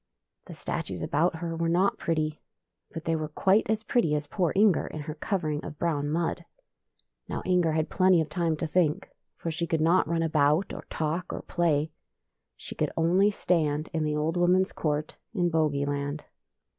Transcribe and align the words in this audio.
The 0.47 0.55
statues 0.55 1.03
about 1.03 1.35
her 1.35 1.55
were 1.55 1.69
not 1.69 1.99
pretty, 1.99 2.41
but 2.91 3.05
they 3.05 3.15
were 3.15 3.27
quite 3.27 3.69
as 3.69 3.83
pretty 3.83 4.15
as 4.15 4.25
poor 4.25 4.51
Inger 4.55 4.87
in 4.87 5.01
her 5.01 5.13
covering 5.13 5.63
of 5.63 5.77
brown 5.77 6.09
mud. 6.09 6.43
Now 7.27 7.43
Inger 7.45 7.73
had 7.73 7.87
plenty 7.91 8.19
of 8.19 8.27
time 8.27 8.57
to 8.57 8.65
think, 8.65 9.11
for 9.37 9.51
she 9.51 9.67
could 9.67 9.79
not 9.79 10.07
run 10.07 10.23
about, 10.23 10.73
or 10.73 10.87
talk, 10.89 11.31
or 11.31 11.43
play. 11.43 11.91
She 12.57 12.73
coidd 12.73 12.89
only 12.97 13.29
stand 13.29 13.91
in 13.93 14.03
the 14.03 14.15
old 14.15 14.37
woman's 14.37 14.71
court 14.71 15.17
in 15.35 15.51
Bogey 15.51 15.85
land. 15.85 16.23